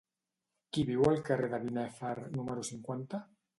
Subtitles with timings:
[0.77, 3.25] Qui viu al carrer de Binèfar número cinquanta?